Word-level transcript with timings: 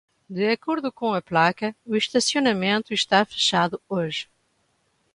De 0.31 0.49
acordo 0.51 0.91
com 0.91 1.13
a 1.13 1.21
placa, 1.21 1.75
o 1.85 1.95
estacionamento 1.95 2.91
está 2.91 3.23
fechado 3.23 3.79
hoje 3.87 4.27